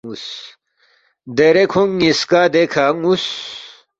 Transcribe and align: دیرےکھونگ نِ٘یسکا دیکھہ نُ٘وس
دیرےکھونگ 1.35 1.91
نِ٘یسکا 1.97 2.41
دیکھہ 2.55 2.85
نُ٘وس 3.01 3.25